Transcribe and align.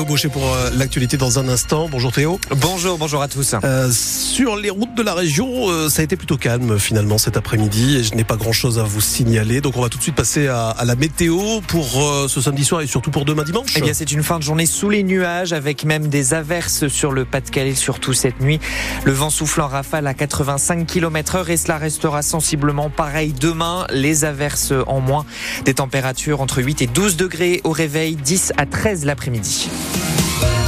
Théo 0.00 0.06
Baucher 0.06 0.30
pour 0.30 0.50
euh, 0.50 0.70
l'actualité 0.78 1.18
dans 1.18 1.38
un 1.38 1.46
instant. 1.46 1.86
Bonjour 1.90 2.10
Théo. 2.10 2.40
Bonjour, 2.56 2.96
bonjour 2.96 3.20
à 3.20 3.28
tous. 3.28 3.54
Euh, 3.62 3.90
sur 3.92 4.56
les 4.56 4.70
routes 4.70 4.94
de 4.94 5.02
la 5.02 5.12
région, 5.12 5.68
euh, 5.68 5.90
ça 5.90 6.00
a 6.00 6.04
été 6.04 6.16
plutôt 6.16 6.38
calme 6.38 6.78
finalement 6.78 7.18
cet 7.18 7.36
après-midi 7.36 7.98
et 7.98 8.02
je 8.02 8.14
n'ai 8.14 8.24
pas 8.24 8.36
grand-chose 8.36 8.78
à 8.78 8.82
vous 8.82 9.02
signaler. 9.02 9.60
Donc 9.60 9.76
on 9.76 9.82
va 9.82 9.90
tout 9.90 9.98
de 9.98 10.02
suite 10.02 10.14
passer 10.14 10.48
à, 10.48 10.70
à 10.70 10.86
la 10.86 10.96
météo 10.96 11.60
pour 11.66 11.84
ce 12.28 12.40
samedi 12.40 12.64
soir 12.64 12.80
et 12.80 12.86
surtout 12.86 13.10
pour 13.10 13.26
demain 13.26 13.42
dimanche. 13.42 13.74
Eh 13.76 13.82
bien, 13.82 13.92
c'est 13.92 14.10
une 14.10 14.22
fin 14.22 14.38
de 14.38 14.42
journée 14.42 14.64
sous 14.64 14.88
les 14.88 15.02
nuages 15.02 15.52
avec 15.52 15.84
même 15.84 16.08
des 16.08 16.32
averses 16.32 16.88
sur 16.88 17.12
le 17.12 17.26
Pas-de-Calais, 17.26 17.74
surtout 17.74 18.14
cette 18.14 18.40
nuit. 18.40 18.58
Le 19.04 19.12
vent 19.12 19.28
souffle 19.28 19.60
en 19.60 19.68
rafale 19.68 20.06
à 20.06 20.14
85 20.14 20.86
km 20.86 21.34
heure 21.34 21.50
et 21.50 21.58
cela 21.58 21.76
restera 21.76 22.22
sensiblement 22.22 22.88
pareil 22.88 23.34
demain. 23.38 23.86
Les 23.92 24.24
averses 24.24 24.72
en 24.86 25.00
moins. 25.00 25.26
Des 25.66 25.74
températures 25.74 26.40
entre 26.40 26.62
8 26.62 26.80
et 26.80 26.86
12 26.86 27.16
degrés 27.16 27.60
au 27.64 27.72
réveil, 27.72 28.16
10 28.16 28.54
à 28.56 28.64
13 28.64 29.04
l'après-midi. 29.04 29.68
Bye. 29.92 30.59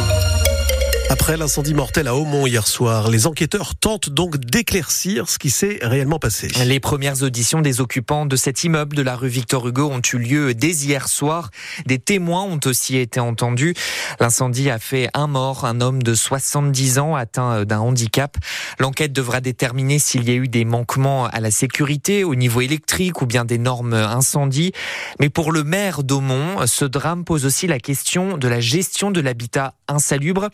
Après 1.12 1.36
l'incendie 1.36 1.74
mortel 1.74 2.08
à 2.08 2.16
Aumont 2.16 2.46
hier 2.46 2.66
soir, 2.66 3.10
les 3.10 3.26
enquêteurs 3.26 3.74
tentent 3.74 4.08
donc 4.08 4.38
d'éclaircir 4.38 5.28
ce 5.28 5.38
qui 5.38 5.50
s'est 5.50 5.78
réellement 5.82 6.18
passé. 6.18 6.48
Les 6.64 6.80
premières 6.80 7.22
auditions 7.22 7.60
des 7.60 7.82
occupants 7.82 8.24
de 8.24 8.34
cet 8.34 8.64
immeuble 8.64 8.96
de 8.96 9.02
la 9.02 9.14
rue 9.14 9.28
Victor 9.28 9.68
Hugo 9.68 9.90
ont 9.90 10.00
eu 10.00 10.16
lieu 10.16 10.54
dès 10.54 10.70
hier 10.70 11.08
soir. 11.08 11.50
Des 11.84 11.98
témoins 11.98 12.44
ont 12.44 12.60
aussi 12.64 12.96
été 12.96 13.20
entendus. 13.20 13.74
L'incendie 14.20 14.70
a 14.70 14.78
fait 14.78 15.10
un 15.12 15.26
mort, 15.26 15.66
un 15.66 15.82
homme 15.82 16.02
de 16.02 16.14
70 16.14 16.98
ans 16.98 17.14
atteint 17.14 17.66
d'un 17.66 17.80
handicap. 17.80 18.38
L'enquête 18.78 19.12
devra 19.12 19.42
déterminer 19.42 19.98
s'il 19.98 20.26
y 20.26 20.30
a 20.30 20.34
eu 20.34 20.48
des 20.48 20.64
manquements 20.64 21.26
à 21.26 21.40
la 21.40 21.50
sécurité 21.50 22.24
au 22.24 22.34
niveau 22.34 22.62
électrique 22.62 23.20
ou 23.20 23.26
bien 23.26 23.44
des 23.44 23.58
normes 23.58 23.92
incendie. 23.92 24.72
Mais 25.20 25.28
pour 25.28 25.52
le 25.52 25.62
maire 25.62 26.04
d'Aumont, 26.04 26.66
ce 26.66 26.86
drame 26.86 27.24
pose 27.24 27.44
aussi 27.44 27.66
la 27.66 27.80
question 27.80 28.38
de 28.38 28.48
la 28.48 28.60
gestion 28.60 29.10
de 29.10 29.20
l'habitat 29.20 29.74
insalubre. 29.88 30.48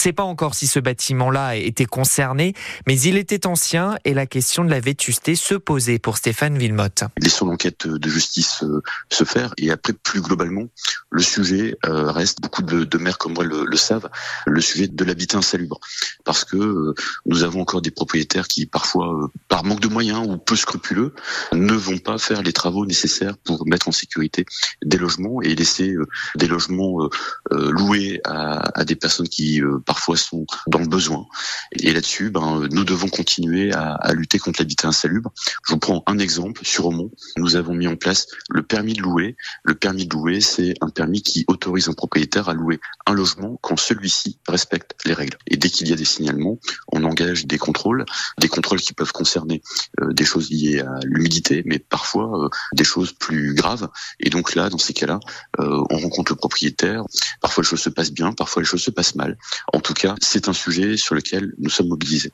Sait 0.00 0.12
pas 0.14 0.22
encore 0.22 0.54
si 0.54 0.66
ce 0.66 0.80
bâtiment-là 0.80 1.56
était 1.56 1.84
concerné, 1.84 2.54
mais 2.86 2.98
il 2.98 3.18
était 3.18 3.46
ancien 3.46 3.96
et 4.06 4.14
la 4.14 4.24
question 4.24 4.64
de 4.64 4.70
la 4.70 4.80
vétusté 4.80 5.34
se 5.34 5.54
posait 5.54 5.98
pour 5.98 6.16
Stéphane 6.16 6.56
Villemotte. 6.56 7.04
Laissons 7.18 7.44
l'enquête 7.44 7.86
de 7.86 8.08
justice 8.08 8.62
euh, 8.62 8.82
se 9.10 9.24
faire 9.24 9.52
et 9.58 9.70
après 9.70 9.92
plus 9.92 10.22
globalement, 10.22 10.68
le 11.10 11.22
sujet 11.22 11.76
euh, 11.84 12.10
reste, 12.10 12.40
beaucoup 12.40 12.62
de, 12.62 12.98
maires 12.98 13.18
comme 13.18 13.34
moi 13.34 13.44
le, 13.44 13.66
le, 13.66 13.76
savent, 13.76 14.08
le 14.46 14.60
sujet 14.62 14.88
de 14.88 15.04
l'habitat 15.04 15.36
insalubre. 15.36 15.80
Parce 16.24 16.46
que 16.46 16.56
euh, 16.56 16.94
nous 17.26 17.44
avons 17.44 17.60
encore 17.60 17.82
des 17.82 17.90
propriétaires 17.90 18.48
qui 18.48 18.64
parfois, 18.64 19.30
par 19.48 19.64
manque 19.64 19.80
de 19.80 19.88
moyens 19.88 20.26
ou 20.26 20.38
peu 20.38 20.56
scrupuleux, 20.56 21.14
ne 21.52 21.74
vont 21.74 21.98
pas 21.98 22.16
faire 22.16 22.42
les 22.42 22.54
travaux 22.54 22.86
nécessaires 22.86 23.36
pour 23.36 23.66
mettre 23.66 23.88
en 23.88 23.92
sécurité 23.92 24.46
des 24.82 24.96
logements 24.96 25.42
et 25.42 25.54
laisser 25.54 25.94
des 26.36 26.46
logements 26.48 27.08
loués 27.50 28.20
à, 28.24 28.80
à, 28.80 28.84
des 28.84 28.96
personnes 28.96 29.28
qui 29.28 29.60
parfois 29.90 30.16
sont 30.16 30.46
dans 30.68 30.78
le 30.78 30.86
besoin. 30.86 31.26
Et 31.72 31.92
là-dessus, 31.92 32.30
ben, 32.30 32.68
nous 32.70 32.84
devons 32.84 33.08
continuer 33.08 33.72
à, 33.72 34.12
lutter 34.12 34.38
contre 34.38 34.60
l'habitat 34.60 34.86
insalubre. 34.86 35.32
Je 35.66 35.72
vous 35.72 35.80
prends 35.80 36.04
un 36.06 36.20
exemple. 36.20 36.64
Sur 36.64 36.86
Aumont, 36.86 37.10
nous 37.36 37.56
avons 37.56 37.74
mis 37.74 37.88
en 37.88 37.96
place 37.96 38.28
le 38.50 38.62
permis 38.62 38.92
de 38.92 39.02
louer. 39.02 39.34
Le 39.64 39.74
permis 39.74 40.06
de 40.06 40.14
louer, 40.14 40.40
c'est 40.40 40.74
un 40.80 40.90
permis 40.90 41.22
qui 41.22 41.44
autorise 41.48 41.88
un 41.88 41.92
propriétaire 41.92 42.48
à 42.48 42.54
louer 42.54 42.78
un 43.04 43.14
logement 43.14 43.58
quand 43.62 43.76
celui-ci 43.76 44.38
respecte 44.46 44.94
les 45.04 45.12
règles. 45.12 45.36
Et 45.48 45.56
dès 45.56 45.68
qu'il 45.68 45.88
y 45.88 45.92
a 45.92 45.96
des 45.96 46.04
signalements, 46.04 46.60
on 46.92 47.02
engage 47.02 47.46
des 47.46 47.58
contrôles, 47.58 48.04
des 48.38 48.48
contrôles 48.48 48.80
qui 48.80 48.92
peuvent 48.92 49.10
concerner 49.10 49.60
euh, 50.00 50.12
des 50.12 50.24
choses 50.24 50.50
liées 50.50 50.82
à 50.82 51.00
l'humidité, 51.02 51.64
mais 51.66 51.80
parfois 51.80 52.44
euh, 52.44 52.48
des 52.74 52.84
choses 52.84 53.12
plus 53.12 53.54
graves. 53.54 53.88
Et 54.20 54.30
donc 54.30 54.54
là, 54.54 54.70
dans 54.70 54.78
ces 54.78 54.92
cas-là, 54.92 55.18
euh, 55.58 55.82
on 55.90 55.98
rencontre 55.98 56.30
le 56.30 56.36
propriétaire. 56.36 57.02
Parfois 57.40 57.64
les 57.64 57.68
choses 57.68 57.80
se 57.80 57.90
passent 57.90 58.12
bien, 58.12 58.32
parfois 58.32 58.62
les 58.62 58.68
choses 58.68 58.82
se 58.82 58.92
passent 58.92 59.16
mal. 59.16 59.36
En 59.72 59.80
tout 59.80 59.94
cas, 59.94 60.14
c'est 60.20 60.48
un 60.48 60.52
sujet 60.52 60.96
sur 60.96 61.14
lequel 61.14 61.52
nous 61.58 61.70
sommes 61.70 61.88
mobilisés. 61.88 62.32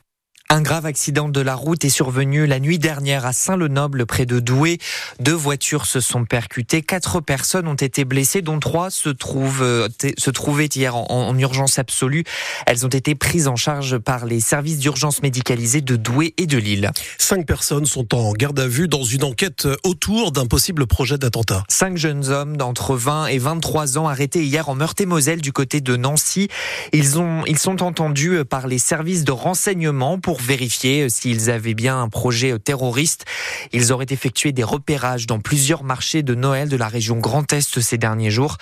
Un 0.49 0.61
grave 0.61 0.85
accident 0.85 1.27
de 1.27 1.41
la 1.41 1.55
route 1.55 1.83
est 1.83 1.89
survenu 1.89 2.47
la 2.47 2.61
nuit 2.61 2.79
dernière 2.79 3.25
à 3.25 3.33
Saint-le-Noble, 3.33 4.05
près 4.05 4.25
de 4.25 4.39
Douai. 4.39 4.77
Deux 5.19 5.33
voitures 5.33 5.85
se 5.85 5.99
sont 5.99 6.23
percutées. 6.23 6.81
Quatre 6.81 7.19
personnes 7.19 7.67
ont 7.67 7.73
été 7.73 8.05
blessées, 8.05 8.41
dont 8.41 8.57
trois 8.57 8.89
se, 8.89 9.09
trouvent, 9.09 9.61
euh, 9.61 9.89
se 10.17 10.29
trouvaient 10.29 10.67
hier 10.67 10.95
en, 10.95 11.05
en, 11.09 11.37
urgence 11.37 11.79
absolue. 11.79 12.23
Elles 12.65 12.85
ont 12.85 12.89
été 12.89 13.13
prises 13.13 13.49
en 13.49 13.57
charge 13.57 13.97
par 13.97 14.25
les 14.25 14.39
services 14.39 14.79
d'urgence 14.79 15.21
médicalisés 15.21 15.81
de 15.81 15.97
Douai 15.97 16.33
et 16.37 16.47
de 16.47 16.57
Lille. 16.57 16.91
Cinq 17.17 17.45
personnes 17.45 17.85
sont 17.85 18.15
en 18.15 18.31
garde 18.31 18.59
à 18.61 18.69
vue 18.69 18.87
dans 18.87 19.03
une 19.03 19.25
enquête 19.25 19.67
autour 19.83 20.31
d'un 20.31 20.45
possible 20.45 20.87
projet 20.87 21.17
d'attentat. 21.17 21.65
Cinq 21.67 21.97
jeunes 21.97 22.29
hommes 22.29 22.55
d'entre 22.55 22.95
20 22.95 23.27
et 23.27 23.37
23 23.37 23.97
ans 23.97 24.07
arrêtés 24.07 24.45
hier 24.45 24.69
en 24.69 24.75
Meurthe-et-Moselle 24.75 25.41
du 25.41 25.51
côté 25.51 25.81
de 25.81 25.97
Nancy. 25.97 26.47
Ils, 26.93 27.19
ont, 27.19 27.43
ils 27.45 27.59
sont 27.59 27.83
entendus 27.83 28.45
par 28.45 28.67
les 28.67 28.79
services 28.79 29.25
de 29.25 29.33
renseignement 29.33 30.17
pour 30.19 30.36
vérifier 30.41 31.09
s'ils 31.09 31.49
avaient 31.49 31.73
bien 31.73 32.01
un 32.01 32.09
projet 32.09 32.57
terroriste. 32.59 33.25
Ils 33.71 33.91
auraient 33.91 34.07
effectué 34.09 34.51
des 34.51 34.63
repérages 34.63 35.27
dans 35.27 35.39
plusieurs 35.39 35.83
marchés 35.83 36.23
de 36.23 36.35
Noël 36.35 36.69
de 36.69 36.77
la 36.77 36.87
région 36.87 37.17
Grand 37.17 37.51
Est 37.53 37.79
ces 37.79 37.97
derniers 37.97 38.31
jours. 38.31 38.57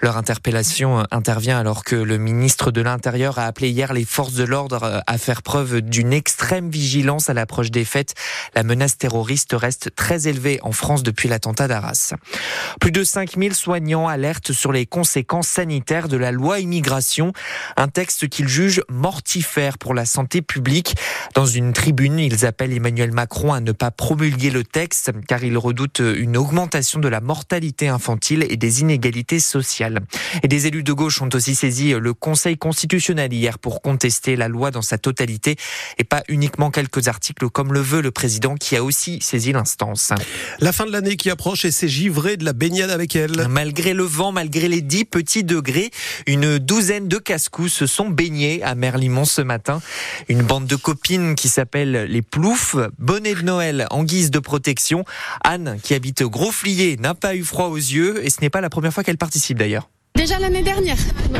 Leur 0.00 0.16
interpellation 0.16 1.04
intervient 1.10 1.58
alors 1.58 1.84
que 1.84 1.96
le 1.96 2.18
ministre 2.18 2.70
de 2.70 2.80
l'Intérieur 2.80 3.38
a 3.38 3.44
appelé 3.44 3.70
hier 3.70 3.92
les 3.92 4.04
forces 4.04 4.34
de 4.34 4.44
l'ordre 4.44 5.02
à 5.06 5.18
faire 5.18 5.42
preuve 5.42 5.80
d'une 5.80 6.12
extrême 6.12 6.70
vigilance 6.70 7.30
à 7.30 7.34
l'approche 7.34 7.70
des 7.70 7.84
fêtes. 7.84 8.14
La 8.54 8.62
menace 8.62 8.98
terroriste 8.98 9.54
reste 9.54 9.94
très 9.94 10.28
élevée 10.28 10.58
en 10.62 10.72
France 10.72 11.02
depuis 11.02 11.28
l'attentat 11.28 11.68
d'Arras. 11.68 12.14
Plus 12.80 12.92
de 12.92 13.04
5000 13.04 13.54
soignants 13.54 14.08
alertent 14.08 14.52
sur 14.52 14.72
les 14.72 14.86
conséquences 14.86 15.48
sanitaires 15.48 16.08
de 16.08 16.16
la 16.16 16.32
loi 16.32 16.60
immigration, 16.60 17.32
un 17.76 17.88
texte 17.88 18.28
qu'ils 18.28 18.48
jugent 18.48 18.82
mortifère 18.88 19.78
pour 19.78 19.94
la 19.94 20.04
santé 20.04 20.42
publique. 20.42 20.94
Dans 21.34 21.46
une 21.46 21.72
tribune, 21.72 22.18
ils 22.18 22.46
appellent 22.46 22.72
Emmanuel 22.72 23.12
Macron 23.12 23.52
à 23.52 23.60
ne 23.60 23.72
pas 23.72 23.90
promulguer 23.90 24.50
le 24.50 24.64
texte 24.64 25.12
car 25.26 25.44
ils 25.44 25.58
redoutent 25.58 26.00
une 26.00 26.36
augmentation 26.36 27.00
de 27.00 27.08
la 27.08 27.20
mortalité 27.20 27.88
infantile 27.88 28.46
et 28.48 28.56
des 28.56 28.80
inégalités 28.80 29.40
sociales. 29.40 30.00
Et 30.42 30.48
des 30.48 30.66
élus 30.66 30.82
de 30.82 30.92
gauche 30.92 31.20
ont 31.22 31.28
aussi 31.32 31.54
saisi 31.54 31.92
le 31.92 32.14
Conseil 32.14 32.56
constitutionnel 32.56 33.32
hier 33.32 33.58
pour 33.58 33.82
contester 33.82 34.36
la 34.36 34.48
loi 34.48 34.70
dans 34.70 34.82
sa 34.82 34.98
totalité 34.98 35.56
et 35.98 36.04
pas 36.04 36.22
uniquement 36.28 36.70
quelques 36.70 37.08
articles 37.08 37.48
comme 37.50 37.72
le 37.72 37.80
veut 37.80 38.00
le 38.00 38.10
président 38.10 38.54
qui 38.54 38.76
a 38.76 38.84
aussi 38.84 39.20
saisi 39.20 39.52
l'instance. 39.52 40.12
La 40.60 40.72
fin 40.72 40.86
de 40.86 40.92
l'année 40.92 41.16
qui 41.16 41.30
approche 41.30 41.64
et 41.64 41.70
c'est 41.70 41.88
givré 41.88 42.36
de 42.36 42.44
la 42.44 42.52
baignade 42.52 42.90
avec 42.90 43.16
elle. 43.16 43.48
Malgré 43.48 43.94
le 43.94 44.04
vent, 44.04 44.32
malgré 44.32 44.68
les 44.68 44.80
10 44.80 45.04
petits 45.04 45.44
degrés, 45.44 45.90
une 46.26 46.58
douzaine 46.58 47.08
de 47.08 47.18
casse-cous 47.18 47.68
se 47.68 47.86
sont 47.86 48.08
baignés 48.08 48.62
à 48.62 48.74
Merlimont 48.74 49.24
ce 49.24 49.42
matin. 49.42 49.80
Une 50.28 50.42
bande 50.42 50.66
de 50.66 50.76
qui 51.08 51.48
s'appelle 51.48 52.04
les 52.04 52.20
Ploufs, 52.20 52.76
bonnet 52.98 53.34
de 53.34 53.40
Noël 53.40 53.86
en 53.90 54.04
guise 54.04 54.30
de 54.30 54.38
protection. 54.38 55.04
Anne, 55.42 55.78
qui 55.82 55.94
habite 55.94 56.22
Grosflier, 56.22 56.98
n'a 56.98 57.14
pas 57.14 57.34
eu 57.34 57.44
froid 57.44 57.68
aux 57.68 57.76
yeux 57.76 58.22
et 58.24 58.28
ce 58.28 58.42
n'est 58.42 58.50
pas 58.50 58.60
la 58.60 58.68
première 58.68 58.92
fois 58.92 59.02
qu'elle 59.02 59.16
participe 59.16 59.58
d'ailleurs. 59.58 59.88
Déjà 60.18 60.36
l'année 60.40 60.62
dernière. 60.62 60.96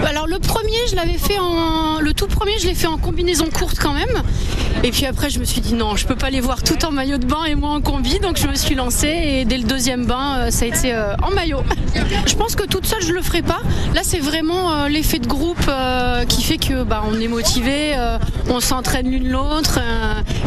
Alors 0.07 0.29
le 0.29 0.39
premier, 0.39 0.77
je 0.89 0.95
l'avais 0.95 1.19
fait 1.19 1.41
en, 1.41 1.99
le 1.99 2.15
tout 2.15 2.29
premier, 2.29 2.57
je 2.61 2.69
l'ai 2.69 2.77
fait 2.77 2.87
en 2.87 2.97
combinaison 2.97 3.47
courte 3.47 3.77
quand 3.81 3.93
même. 3.93 4.23
Et 4.85 4.93
puis 4.93 5.05
après, 5.07 5.31
je 5.31 5.41
me 5.41 5.45
suis 5.45 5.61
dit 5.61 5.75
non, 5.75 5.97
je 5.97 6.07
peux 6.07 6.15
pas 6.15 6.31
les 6.31 6.41
voir 6.41 6.63
tout 6.63 6.85
en 6.85 6.93
maillot 6.93 7.19
de 7.19 7.27
bain 7.27 7.43
et 7.45 7.57
moi 7.57 7.71
en 7.71 7.81
combi, 7.81 8.21
donc 8.21 8.37
je 8.37 8.47
me 8.47 8.55
suis 8.55 8.77
lancée 8.77 9.09
et 9.09 9.45
dès 9.45 9.59
le 9.59 9.65
deuxième 9.65 10.07
bain, 10.07 10.37
euh, 10.39 10.51
ça 10.53 10.65
a 10.65 10.69
été 10.69 10.95
euh, 10.95 11.17
en 11.25 11.33
maillot. 11.33 11.63
Je 12.27 12.37
pense 12.37 12.55
que 12.55 12.65
toute 12.65 12.87
seule, 12.87 13.03
je 13.03 13.13
le 13.13 13.21
ferai 13.21 13.43
pas. 13.43 13.61
Là, 13.95 14.03
c'est 14.05 14.21
vraiment 14.21 14.73
euh, 14.73 14.89
l'effet 14.89 15.19
de 15.19 15.27
groupe 15.27 15.69
qui 16.29 16.43
fait 16.45 16.59
que 16.59 16.85
bah, 16.85 17.03
on 17.11 17.21
est 17.21 17.27
motivé, 17.27 17.97
on 18.49 18.61
s'entraîne 18.61 19.11
l'une 19.11 19.29
l'autre, 19.29 19.81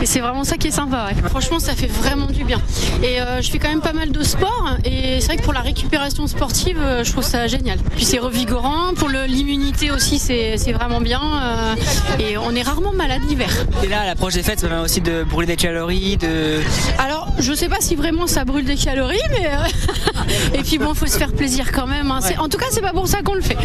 et 0.02 0.06
c'est 0.06 0.20
vraiment 0.20 0.44
ça 0.44 0.58
qui 0.58 0.68
est 0.68 0.72
sympa. 0.72 1.10
Franchement, 1.26 1.60
ça 1.60 1.74
fait 1.74 1.88
vraiment 1.88 2.28
du 2.28 2.44
bien. 2.44 2.62
Et 3.04 3.18
je 3.42 3.50
fais 3.50 3.60
quand 3.60 3.70
même 3.70 3.82
pas 3.82 3.94
mal 3.94 4.12
de 4.12 4.24
sport, 4.24 4.70
et 4.86 5.20
c'est 5.20 5.28
vrai 5.28 5.38
que 5.38 5.44
pour 5.44 5.54
la 5.54 5.62
récupération 5.62 6.28
sportive, 6.28 6.80
je 7.04 7.12
trouve 7.12 7.24
ça 7.24 7.48
génial. 7.48 7.80
Puis 7.96 8.06
c'est 8.06 8.20
revigorant. 8.22 8.94
Pour 8.94 9.10
l'immunité 9.10 9.92
aussi, 9.92 10.20
c'est 10.20 10.72
vraiment 10.72 11.02
bien. 11.02 11.22
Euh, 11.22 11.76
et 12.20 12.38
on 12.38 12.56
est 12.56 12.62
rarement 12.62 12.94
malade 12.94 13.22
l'hiver. 13.28 13.50
Et 13.84 13.88
là, 13.88 14.02
à 14.02 14.06
l'approche 14.06 14.36
des 14.36 14.44
fêtes, 14.44 14.60
ça 14.60 14.68
permet 14.68 14.84
aussi 14.84 15.02
de 15.02 15.24
brûler 15.24 15.48
des 15.48 15.56
calories. 15.56 16.18
De... 16.18 16.60
Alors, 16.98 17.28
je 17.40 17.54
sais 17.54 17.70
pas 17.70 17.82
si 17.82 17.96
vraiment 17.96 18.28
ça 18.28 18.46
brûle 18.46 18.66
des 18.66 18.76
calories, 18.76 19.20
mais. 19.32 19.48
Euh, 19.48 20.54
et 20.54 20.64
puis 20.64 20.78
bon, 20.78 20.94
faut 20.94 21.08
se 21.08 21.18
faire 21.18 21.34
plaisir 21.34 21.72
quand 21.72 21.88
même. 21.88 22.12
Hein. 22.12 22.20
Ouais. 22.24 22.38
En 22.38 22.48
tout 22.48 22.58
cas, 22.58 22.68
c'est 22.72 22.82
pas 22.82 22.94
pour 22.94 23.08
ça 23.08 23.22
qu'on 23.22 23.34
le 23.34 23.42
fait. 23.42 23.58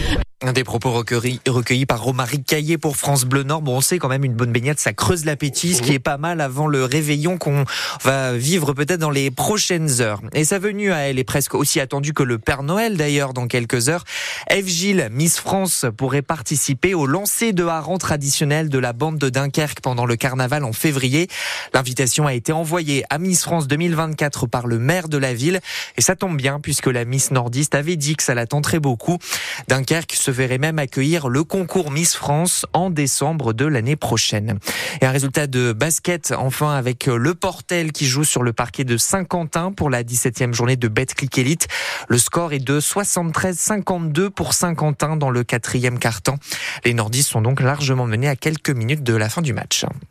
Un 0.44 0.52
des 0.52 0.64
propos 0.64 0.90
recueillis, 0.92 1.86
par 1.86 2.02
Romaric 2.02 2.44
Caillé 2.44 2.76
pour 2.76 2.98
France 2.98 3.24
Bleu 3.24 3.42
Nord. 3.42 3.62
Bon, 3.62 3.78
on 3.78 3.80
sait 3.80 3.98
quand 3.98 4.10
même 4.10 4.22
une 4.22 4.34
bonne 4.34 4.52
baignade, 4.52 4.78
ça 4.78 4.92
creuse 4.92 5.24
l'appétit, 5.24 5.72
ce 5.72 5.80
qui 5.80 5.94
est 5.94 5.98
pas 5.98 6.18
mal 6.18 6.42
avant 6.42 6.66
le 6.66 6.84
réveillon 6.84 7.38
qu'on 7.38 7.64
va 8.02 8.34
vivre 8.34 8.74
peut-être 8.74 9.00
dans 9.00 9.08
les 9.08 9.30
prochaines 9.30 10.02
heures. 10.02 10.20
Et 10.34 10.44
sa 10.44 10.58
venue 10.58 10.92
à 10.92 10.98
elle 10.98 11.18
est 11.18 11.24
presque 11.24 11.54
aussi 11.54 11.80
attendue 11.80 12.12
que 12.12 12.22
le 12.22 12.38
Père 12.38 12.62
Noël 12.62 12.98
d'ailleurs 12.98 13.32
dans 13.32 13.46
quelques 13.46 13.88
heures. 13.88 14.04
Eve 14.50 14.68
Gilles, 14.68 15.08
Miss 15.10 15.38
France, 15.38 15.86
pourrait 15.96 16.20
participer 16.20 16.92
au 16.92 17.06
lancer 17.06 17.54
de 17.54 17.64
hareng 17.64 17.96
traditionnel 17.96 18.68
de 18.68 18.78
la 18.78 18.92
bande 18.92 19.16
de 19.16 19.30
Dunkerque 19.30 19.80
pendant 19.80 20.04
le 20.04 20.16
carnaval 20.16 20.64
en 20.64 20.74
février. 20.74 21.28
L'invitation 21.72 22.26
a 22.26 22.34
été 22.34 22.52
envoyée 22.52 23.04
à 23.08 23.16
Miss 23.16 23.42
France 23.42 23.68
2024 23.68 24.46
par 24.46 24.66
le 24.66 24.78
maire 24.78 25.08
de 25.08 25.16
la 25.16 25.32
ville. 25.32 25.60
Et 25.96 26.02
ça 26.02 26.14
tombe 26.14 26.36
bien 26.36 26.60
puisque 26.60 26.88
la 26.88 27.06
Miss 27.06 27.30
nordiste 27.30 27.74
avait 27.74 27.96
dit 27.96 28.16
que 28.16 28.22
ça 28.22 28.34
la 28.34 28.46
tenterait 28.46 28.80
beaucoup. 28.80 29.16
Dunkerque 29.68 30.12
se 30.26 30.32
verrait 30.32 30.58
même 30.58 30.80
accueillir 30.80 31.28
le 31.28 31.44
concours 31.44 31.92
Miss 31.92 32.16
France 32.16 32.66
en 32.72 32.90
décembre 32.90 33.52
de 33.52 33.64
l'année 33.64 33.94
prochaine. 33.94 34.58
Et 35.00 35.06
un 35.06 35.12
résultat 35.12 35.46
de 35.46 35.72
basket 35.72 36.34
enfin 36.36 36.74
avec 36.74 37.06
le 37.06 37.32
Portel 37.36 37.92
qui 37.92 38.06
joue 38.06 38.24
sur 38.24 38.42
le 38.42 38.52
parquet 38.52 38.82
de 38.82 38.96
Saint-Quentin 38.96 39.70
pour 39.70 39.88
la 39.88 40.02
17e 40.02 40.52
journée 40.52 40.74
de 40.74 40.88
Betclic 40.88 41.38
Elite. 41.38 41.68
Le 42.08 42.18
score 42.18 42.52
est 42.52 42.58
de 42.58 42.80
73-52 42.80 44.30
pour 44.30 44.52
Saint-Quentin 44.52 45.14
dans 45.14 45.30
le 45.30 45.44
quatrième 45.44 46.00
quart-temps. 46.00 46.38
Les 46.84 46.92
nordistes 46.92 47.30
sont 47.30 47.42
donc 47.42 47.60
largement 47.60 48.06
menés 48.06 48.28
à 48.28 48.34
quelques 48.34 48.70
minutes 48.70 49.04
de 49.04 49.14
la 49.14 49.28
fin 49.28 49.42
du 49.42 49.52
match. 49.52 49.84